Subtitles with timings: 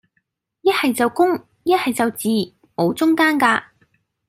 [0.61, 2.27] 一係就公,一係就字,
[2.75, 3.71] 無中間架